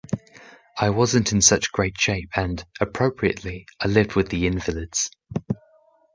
I 0.79 0.89
wasn't 0.89 1.31
in 1.31 1.43
such 1.43 1.71
great 1.71 1.95
shape 1.95 2.31
and, 2.35 2.65
appropriately, 2.79 3.67
I 3.79 3.87
lived 3.87 4.15
with 4.15 4.29
the 4.29 4.47
invalids. 4.47 5.11